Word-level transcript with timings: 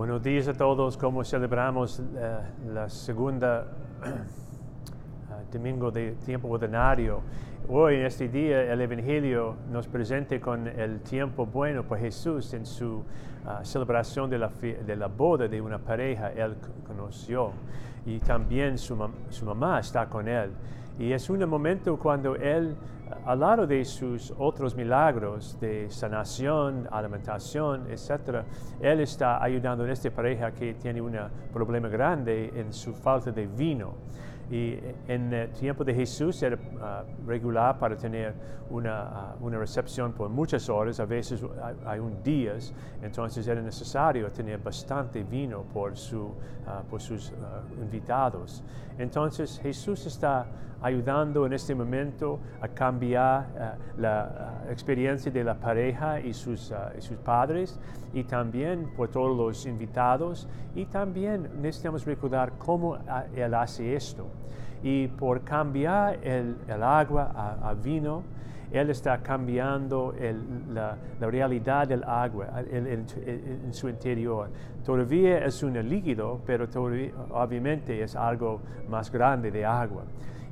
Buenos 0.00 0.22
días 0.22 0.48
a 0.48 0.54
todos. 0.54 0.96
¿Cómo 0.96 1.22
celebramos 1.22 2.00
eh, 2.00 2.38
la 2.72 2.88
segunda 2.88 3.66
ah, 4.02 5.42
domingo 5.52 5.90
de 5.90 6.12
tiempo 6.24 6.48
ordinario? 6.48 7.20
Hoy, 7.68 7.96
en 7.96 8.06
este 8.06 8.26
día, 8.26 8.72
el 8.72 8.80
Evangelio 8.80 9.56
nos 9.70 9.86
presenta 9.88 10.40
con 10.40 10.66
el 10.66 11.02
tiempo 11.02 11.44
bueno 11.44 11.82
por 11.82 11.98
Jesús 11.98 12.54
en 12.54 12.64
su 12.64 13.04
ah, 13.44 13.60
celebración 13.62 14.30
de 14.30 14.38
la, 14.38 14.48
de 14.48 14.96
la, 14.96 15.08
boda 15.08 15.46
de 15.48 15.60
una 15.60 15.78
pareja. 15.78 16.32
Él 16.32 16.56
conoció 16.86 17.52
y 18.06 18.20
también 18.20 18.78
su, 18.78 18.96
su 19.28 19.44
mamá 19.44 19.80
está 19.80 20.08
con 20.08 20.28
él. 20.28 20.50
Y 20.98 21.12
es 21.12 21.28
un 21.28 21.46
momento 21.48 21.98
cuando 21.98 22.36
Él, 22.36 22.76
al 23.24 23.40
lado 23.40 23.66
de 23.66 23.84
sus 23.84 24.32
otros 24.38 24.74
milagros 24.74 25.58
de 25.60 25.90
sanación, 25.90 26.88
alimentación, 26.90 27.86
etc., 27.90 28.42
Él 28.80 29.00
está 29.00 29.42
ayudando 29.42 29.84
a 29.84 29.90
esta 29.90 30.10
pareja 30.10 30.52
que 30.52 30.74
tiene 30.74 31.00
un 31.00 31.16
problema 31.52 31.88
grande 31.88 32.52
en 32.54 32.72
su 32.72 32.94
falta 32.94 33.30
de 33.30 33.46
vino. 33.46 33.94
Y 34.50 34.76
en 35.06 35.32
el 35.32 35.50
tiempo 35.50 35.84
de 35.84 35.94
Jesús 35.94 36.42
era 36.42 36.58
ah, 36.80 37.04
regular 37.24 37.78
para 37.78 37.96
tener 37.96 38.34
una, 38.68 39.02
ah, 39.02 39.36
una, 39.40 39.58
recepción 39.58 40.12
por 40.12 40.28
muchas 40.28 40.68
horas, 40.68 40.98
a 40.98 41.04
veces 41.04 41.40
hay, 41.86 42.00
un 42.00 42.20
día, 42.20 42.54
entonces 43.00 43.46
era 43.46 43.62
necesario 43.62 44.28
tener 44.32 44.58
bastante 44.58 45.22
vino 45.22 45.62
por, 45.62 45.96
su, 45.96 46.34
ah, 46.66 46.82
por 46.90 47.00
sus 47.00 47.32
invitados. 47.80 48.64
Entonces 48.98 49.60
Jesús 49.62 50.04
está 50.06 50.46
ayudando 50.82 51.46
en 51.46 51.52
este 51.52 51.74
momento 51.74 52.40
a 52.60 52.68
cambiar 52.68 52.99
la 53.00 54.62
experiencia 54.70 55.30
de 55.30 55.44
la 55.44 55.54
pareja 55.54 56.20
y 56.20 56.32
sus, 56.32 56.72
y 56.96 57.00
sus 57.00 57.16
padres 57.18 57.78
y 58.12 58.24
también 58.24 58.92
por 58.96 59.08
todos 59.08 59.36
los 59.36 59.66
invitados 59.66 60.48
y 60.74 60.86
también 60.86 61.48
necesitamos 61.60 62.04
recordar 62.04 62.52
cómo 62.58 62.98
Él 63.34 63.54
hace 63.54 63.94
esto 63.94 64.26
y 64.82 65.08
por 65.08 65.42
cambiar 65.42 66.18
el, 66.22 66.56
agua 66.82 67.58
a, 67.62 67.74
vino, 67.74 68.22
Él 68.72 68.90
está 68.90 69.18
cambiando 69.18 70.14
la, 70.72 70.96
realidad 71.20 71.86
del 71.86 72.02
agua 72.04 72.62
en 72.70 73.74
su 73.74 73.88
interior. 73.88 74.48
Todavía 74.84 75.44
es 75.44 75.62
un 75.62 75.74
líquido, 75.88 76.40
pero 76.46 76.66
obviamente 77.30 78.02
es 78.02 78.16
algo 78.16 78.60
más 78.88 79.10
grande 79.10 79.50
de 79.50 79.64
agua. 79.64 80.04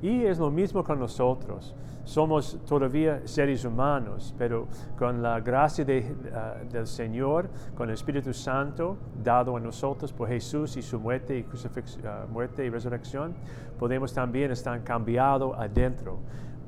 Y 0.03 0.25
es 0.25 0.39
lo 0.39 0.51
mismo 0.51 0.85
con 0.85 1.01
nosotros. 1.01 1.75
Somos 2.09 2.56
todavía 2.64 3.20
seres 3.27 3.67
humanos, 3.67 4.34
pero 4.39 4.67
con 4.97 5.20
la 5.20 5.41
gracia 5.41 5.84
ah, 6.33 6.55
del 6.67 6.87
Señor, 6.87 7.50
con 7.75 7.91
el 7.91 7.95
Espíritu 7.97 8.33
Santo 8.33 8.97
dado 9.23 9.55
a 9.55 9.61
nosotros 9.61 10.11
por 10.11 10.27
Jesús 10.27 10.78
y 10.78 10.83
su 10.83 10.98
muerte 10.98 11.37
y, 11.39 11.42
uh, 11.42 12.33
muerte 12.33 12.65
y 12.65 12.70
resurrección, 12.70 13.34
podemos 13.78 14.15
también 14.15 14.50
estar 14.50 14.83
cambiados 14.83 15.55
adentro. 15.59 16.20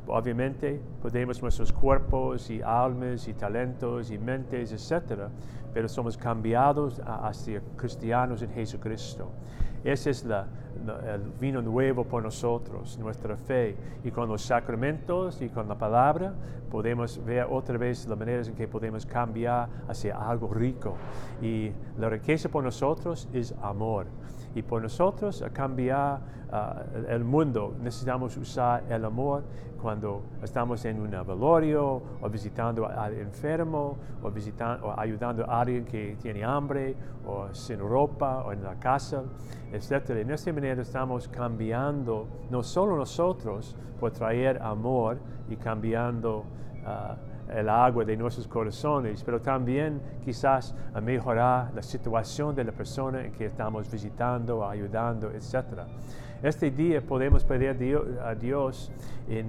Obviamente 0.09 0.79
podemos 1.01 1.41
nuestros 1.41 1.73
cuerpos 1.73 2.51
y 2.51 2.61
almas 2.61 3.27
y 3.27 3.33
talentos 3.33 4.11
y 4.11 4.19
mentes, 4.19 4.73
etc., 4.73 5.23
pero 5.73 5.89
somos 5.89 6.19
cambiados 6.19 7.01
hacia 7.01 7.63
cristianos 7.79 8.43
en 8.43 8.51
Jesucristo. 8.51 9.31
Ese 9.85 10.11
es 10.11 10.25
el 10.25 11.23
vino 11.41 11.63
nuevo 11.63 12.05
por 12.05 12.23
nosotros, 12.23 12.99
nuestra 12.99 13.37
fe. 13.37 13.77
Y 14.05 14.11
con 14.11 14.29
los 14.29 14.43
sacramentos 14.43 15.41
y 15.41 15.49
con 15.49 15.69
la 15.69 15.77
palabra 15.77 16.35
podemos 16.71 17.23
ver 17.25 17.47
otra 17.51 17.79
vez 17.79 18.07
las 18.07 18.19
maneras 18.19 18.49
en 18.49 18.55
que 18.55 18.69
podemos 18.69 19.07
cambiar 19.07 19.69
hacia 19.89 20.17
algo 20.17 20.53
rico. 20.53 20.97
Y 21.41 21.73
la 21.99 22.09
riqueza 22.09 22.49
por 22.49 22.63
nosotros 22.63 23.29
es 23.33 23.55
amor. 23.63 24.07
Y 24.55 24.63
por 24.63 24.83
nosotros 24.83 25.43
a 25.43 25.51
cambiar 25.51 26.21
ah, 26.51 26.83
el 27.09 27.25
mundo 27.25 27.77
necesitamos 27.81 28.37
usar 28.37 28.85
el 28.91 29.05
amor 29.05 29.45
cuando 29.81 30.23
estamos 30.43 30.85
en 30.85 31.01
un 31.01 31.11
velorio 31.11 32.03
o 32.21 32.29
visitando 32.29 32.87
al 32.87 33.15
enfermo 33.15 33.97
o, 34.23 34.31
visitando, 34.31 34.89
o 34.89 35.01
ayudando 35.01 35.49
a 35.49 35.61
alguien 35.61 35.85
que 35.85 36.17
tiene 36.21 36.45
hambre 36.45 36.95
o 37.27 37.53
sin 37.55 37.79
ropa 37.79 38.43
o 38.45 38.53
en 38.53 38.63
la 38.63 38.75
casa, 38.79 39.23
etc. 39.73 40.11
En 40.11 40.31
esta 40.31 40.53
manera 40.53 40.83
estamos 40.83 41.29
cambiando 41.29 42.27
no 42.51 42.63
solo 42.63 42.97
nosotros 42.97 43.77
por 43.99 44.11
traer 44.13 44.61
amor 44.63 45.19
y 45.49 45.57
cambiando 45.57 46.45
ah, 46.85 47.17
el 47.55 47.69
agua 47.69 48.05
de 48.05 48.17
nuestros 48.17 48.47
corazones, 48.47 49.23
pero 49.25 49.41
también 49.41 50.01
quizás 50.25 50.75
a 50.95 51.01
mejorar 51.01 51.73
la 51.75 51.83
situación 51.83 52.55
de 52.55 52.65
la 52.65 52.73
persona 52.73 53.25
en 53.25 53.33
que 53.33 53.47
estamos 53.47 53.91
visitando, 53.91 54.67
ayudando, 54.67 55.31
etc. 55.31 55.81
Este 56.43 56.71
día 56.71 57.01
podemos 57.01 57.45
pedir 57.45 57.77
a 58.25 58.35
Dios 58.35 58.91
en 59.29 59.49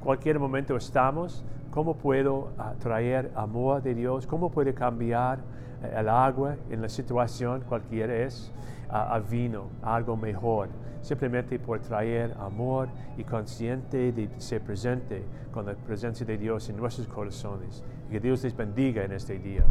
cualquier 0.00 0.38
momento 0.38 0.76
estamos, 0.76 1.44
cómo 1.70 1.96
puedo 1.96 2.50
traer 2.78 3.30
amor 3.34 3.82
de 3.82 3.94
Dios, 3.94 4.26
cómo 4.26 4.50
puede 4.50 4.74
cambiar 4.74 5.38
el 5.82 6.08
agua 6.08 6.56
en 6.70 6.82
la 6.82 6.88
situación 6.88 7.62
cualquiera 7.68 8.14
es 8.14 8.52
a, 8.88 9.18
vino, 9.20 9.68
algo 9.82 10.16
mejor, 10.16 10.68
simplemente 11.00 11.58
por 11.58 11.80
traer 11.80 12.34
amor 12.38 12.88
y 13.16 13.24
consciente 13.24 14.12
de 14.12 14.28
ser 14.38 14.62
presente 14.62 15.22
con 15.52 15.66
la 15.66 15.74
presencia 15.74 16.26
de 16.26 16.36
Dios 16.36 16.68
en 16.68 16.76
nuestros 16.76 17.06
corazones. 17.06 17.82
que 18.10 18.18
Dios 18.18 18.42
les 18.42 18.56
bendiga 18.56 19.04
en 19.04 19.12
este 19.12 19.38
día. 19.38 19.64